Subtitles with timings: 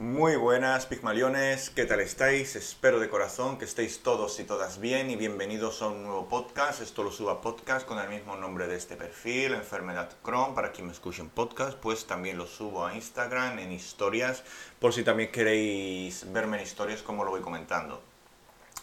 [0.00, 2.56] Muy buenas, Pigmaliones, ¿qué tal estáis?
[2.56, 6.80] Espero de corazón que estéis todos y todas bien y bienvenidos a un nuevo podcast.
[6.80, 10.54] Esto lo subo a podcast con el mismo nombre de este perfil, Enfermedad Crohn.
[10.54, 14.42] Para quien me escuche en podcast, pues también lo subo a Instagram, en historias,
[14.78, 18.02] por si también queréis verme en historias como lo voy comentando.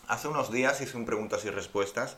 [0.08, 2.16] Hace unos días hice un preguntas y respuestas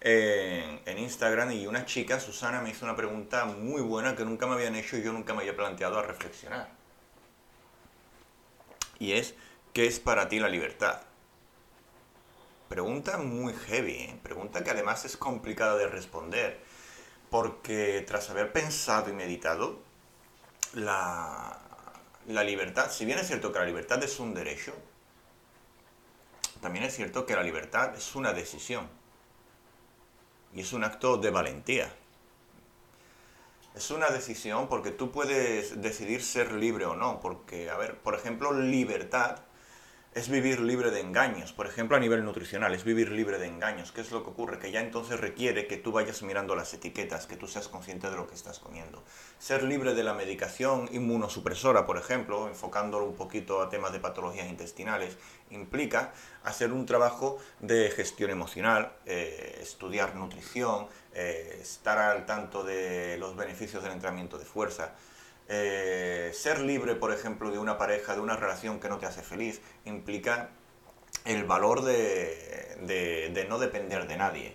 [0.00, 4.46] en, en, Instagram y una chica, Susana, me hizo una pregunta muy buena que nunca
[4.46, 6.79] me habían hecho y yo nunca me había planteado a reflexionar
[9.00, 9.34] y es,
[9.72, 11.00] ¿qué es para ti la libertad?
[12.68, 14.20] Pregunta muy heavy, ¿eh?
[14.22, 16.60] pregunta que además es complicada de responder,
[17.30, 19.80] porque tras haber pensado y meditado,
[20.74, 21.58] la,
[22.28, 24.72] la libertad, si bien es cierto que la libertad es un derecho,
[26.60, 28.88] también es cierto que la libertad es una decisión
[30.54, 31.92] y es un acto de valentía.
[33.74, 38.14] Es una decisión porque tú puedes decidir ser libre o no, porque, a ver, por
[38.14, 39.40] ejemplo, libertad
[40.12, 43.92] es vivir libre de engaños, por ejemplo, a nivel nutricional, es vivir libre de engaños.
[43.92, 44.58] ¿Qué es lo que ocurre?
[44.58, 48.16] Que ya entonces requiere que tú vayas mirando las etiquetas, que tú seas consciente de
[48.16, 49.04] lo que estás comiendo.
[49.38, 54.48] Ser libre de la medicación inmunosupresora, por ejemplo, enfocándolo un poquito a temas de patologías
[54.48, 55.16] intestinales,
[55.50, 63.16] implica hacer un trabajo de gestión emocional, eh, estudiar nutrición, eh, estar al tanto de
[63.18, 64.92] los beneficios del entrenamiento de fuerza.
[65.52, 69.20] Eh, ser libre, por ejemplo, de una pareja, de una relación que no te hace
[69.20, 70.50] feliz, implica
[71.24, 74.54] el valor de, no depender de nadie.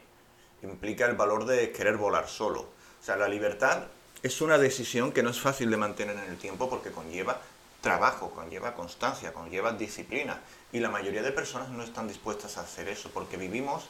[0.63, 2.61] Implica el valor de querer volar solo.
[2.61, 3.87] O sea, la libertad
[4.23, 7.41] es una decisión que no es fácil de mantener en el tiempo porque conlleva
[7.81, 10.39] trabajo, conlleva constancia, conlleva disciplina.
[10.71, 13.83] Y la mayoría de personas no están dispuestas a hacer eso porque vivimos,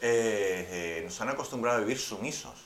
[0.00, 2.64] eh, eh, nos han acostumbrado a vivir sumisos.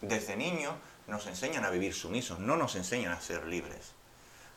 [0.00, 0.76] Desde niño
[1.08, 3.94] nos enseñan a vivir sumisos, no nos enseñan a ser libres.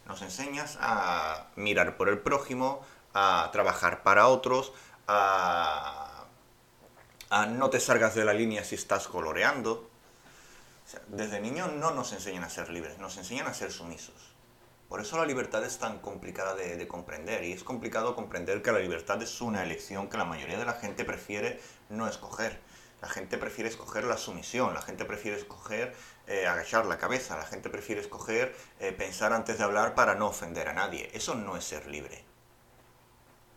[0.06, 2.82] Nos enseñas a mirar por el prójimo,
[3.14, 4.74] a trabajar para otros,
[5.08, 6.26] a,
[7.50, 9.90] no te salgas de la línea si estás coloreando.
[11.08, 14.36] desde niño no nos enseñan a ser libres, nos enseñan a ser sumisos.
[14.90, 18.73] Por eso la libertad es tan complicada de, de, comprender y es complicado comprender que
[18.73, 22.60] la libertad es una elección que la mayoría de la gente prefiere no escoger.
[23.02, 25.95] La gente prefiere escoger la sumisión, la gente prefiere escoger
[26.28, 30.28] eh, agachar la cabeza, la gente prefiere escoger eh, pensar antes de hablar para no
[30.28, 31.10] ofender a nadie.
[31.14, 32.23] Eso no es ser libre.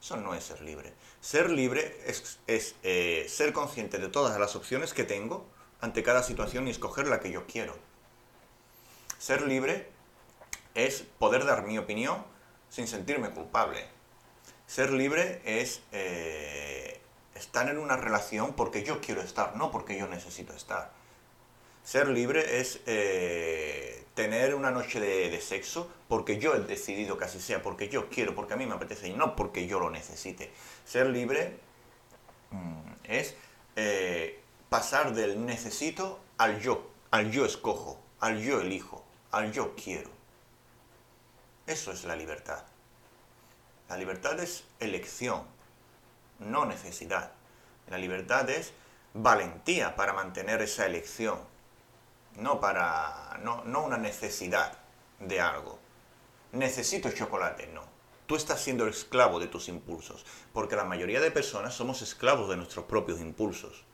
[0.00, 0.94] Eso no es ser libre.
[1.21, 2.38] Ser libre es,
[2.83, 5.47] eh, ser consciente de todas las opciones que tengo
[5.83, 7.77] ante cada situación y escoger la que yo quiero.
[9.19, 9.91] Ser libre
[10.75, 12.25] es poder dar mi opinión
[12.71, 13.87] sin sentirme culpable.
[14.66, 15.83] Ser libre es
[17.44, 20.91] estar en una relación porque yo quiero estar, no porque yo necesito estar.
[21.84, 27.41] Ser libre es eh, tener una noche de, sexo porque yo he decidido que así
[27.41, 30.50] sea, porque yo quiero, porque a mí me apetece y no porque yo lo necesite.
[30.87, 31.59] Ser libre
[32.50, 33.34] mm, es
[33.77, 34.41] eh,
[34.71, 40.10] pasar del necesito al yo, al yo escojo, al yo elijo, al yo quiero.
[41.66, 42.65] Eso es la libertad.
[43.91, 45.43] La libertad es elección,
[46.39, 47.33] no necesidad.
[47.89, 48.72] La libertad es
[49.15, 51.39] valentía para mantener esa elección,
[52.37, 54.78] no para no, una necesidad
[55.21, 55.78] de algo.
[56.53, 57.83] Necesito chocolate, no.
[58.27, 62.56] Tú estás siendo esclavo de tus impulsos, porque la mayoría de personas somos esclavos de
[62.56, 63.84] nuestros propios impulsos.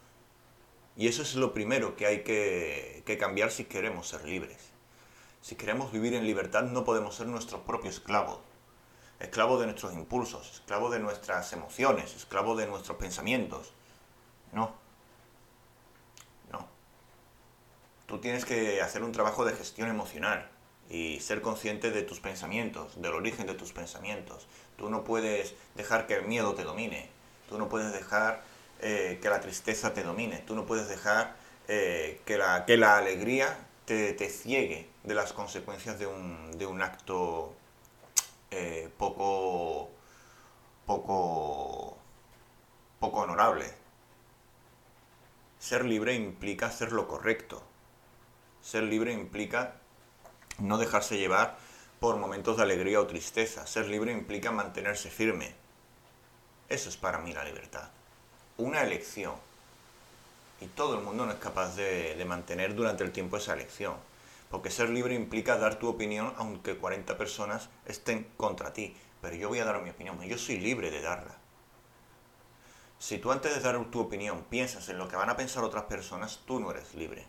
[0.97, 4.71] Y eso es lo primero que hay que, que cambiar si queremos ser libres.
[5.41, 8.39] Si queremos vivir en libertad no podemos ser nuestros propios esclavos
[9.21, 13.73] esclavo de nuestros impulsos, esclavo de nuestras emociones, esclavo de nuestros pensamientos.
[14.53, 14.75] No.
[16.51, 16.67] No.
[18.07, 20.49] Tú tienes que hacer un trabajo de gestión emocional
[20.89, 24.47] y ser consciente de tus pensamientos, del origen de tus pensamientos.
[24.77, 27.09] Tú no puedes dejar que el miedo te domine.
[27.49, 28.43] Tú no puedes dejar
[28.81, 30.39] eh, que la tristeza te domine.
[30.39, 31.37] Tú no puedes dejar
[31.69, 36.67] eh, que, la, que la alegría te, te, ciegue de las consecuencias de un, de
[36.67, 37.55] un acto
[38.51, 39.91] eh, poco,
[40.85, 41.97] poco,
[43.21, 43.67] honorable.
[45.59, 47.63] Ser libre implica hacer lo correcto.
[48.63, 49.75] Ser libre implica
[50.59, 51.59] no dejarse llevar
[52.01, 53.67] por momentos de alegría o tristeza.
[53.67, 55.55] Ser libre implica mantenerse firme.
[56.69, 57.91] Eso es para mí la libertad.
[58.57, 59.35] Una elección.
[60.61, 63.97] Y todo el mundo no es capaz de, de mantener durante el tiempo esa elección.
[64.51, 68.97] Porque ser libre implica dar tu opinión aunque 40 personas estén contra ti.
[69.21, 70.21] Pero yo voy a dar mi opinión.
[70.23, 71.40] Yo soy libre de darla.
[73.01, 75.85] Si tú antes de dar tu opinión piensas en lo que van a pensar otras
[75.85, 77.25] personas, tú no eres libre.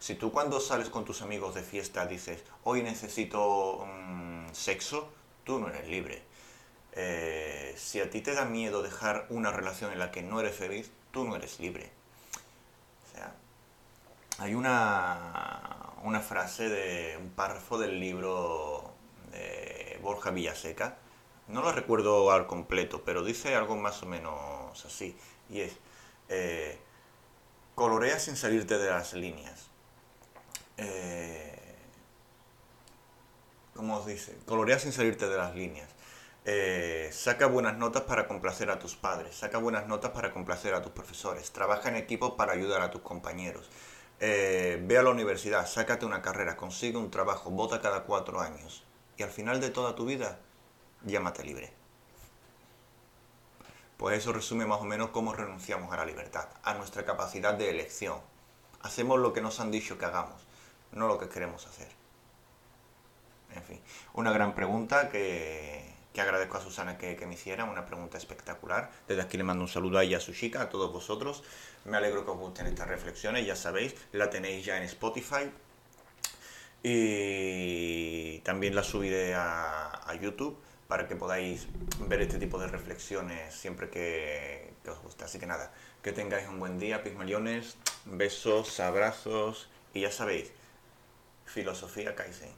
[0.00, 5.08] Si tú cuando sales con tus amigos de fiesta dices, hoy necesito mm, sexo,
[5.44, 6.24] tú no eres libre.
[6.94, 10.56] Eh, si a ti te da miedo dejar una relación en la que no eres
[10.56, 11.92] feliz, tú no eres libre.
[13.06, 13.32] O sea,
[14.38, 18.90] hay una, una frase de un párrafo del libro
[19.30, 20.98] de Borja Villaseca,
[21.50, 25.16] no lo recuerdo al completo, pero dice algo más o menos así,
[25.48, 25.72] y es,
[26.28, 26.78] eh,
[27.74, 29.68] colorea sin salirte de las líneas.
[30.76, 31.76] Eh,
[33.74, 34.36] ¿Cómo os dice?
[34.46, 35.88] Colorea sin salirte de las líneas.
[36.44, 40.82] Eh, saca buenas notas para complacer a tus padres, saca buenas notas para complacer a
[40.82, 43.68] tus profesores, trabaja en equipo para ayudar a tus compañeros,
[44.18, 48.84] ve a la universidad, sácate una carrera, consigue un trabajo, vota cada cuatro años
[49.18, 50.38] y al final de toda tu vida
[51.04, 51.72] llámate libre.
[53.96, 57.68] Pues eso resume más o menos cómo renunciamos a la libertad, a nuestra capacidad de
[57.68, 58.18] elección.
[58.80, 60.40] Hacemos lo que nos han dicho que hagamos,
[60.92, 61.88] no lo que queremos hacer.
[63.54, 63.80] En fin,
[64.14, 68.90] una gran pregunta que, agradezco a Susana que, me hiciera, una pregunta espectacular.
[69.06, 71.42] Desde aquí le mando un saludo a ella, a su chica, a todos vosotros.
[71.84, 75.50] Me alegro que os gusten estas reflexiones, ya sabéis, la tenéis ya en Spotify.
[76.82, 80.58] Y también la subiré a YouTube
[80.90, 81.68] para que podáis
[82.08, 85.24] ver este tipo de reflexiones siempre que, os guste.
[85.24, 85.70] Así que nada,
[86.02, 87.76] que tengáis un buen día, pigmaliones,
[88.06, 90.50] besos, abrazos y ya sabéis,
[91.46, 92.50] filosofía Kaizen.